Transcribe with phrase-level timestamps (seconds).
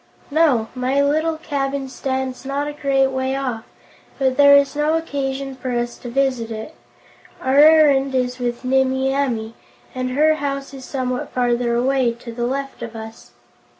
[0.31, 3.65] "No; my little cabin stands not a great way off,
[4.17, 6.73] but there is no occasion for us to visit it.
[7.39, 9.53] Our errand is with Nimmie Amee,
[9.93, 13.33] and her house is somewhat farther away, to the left of us."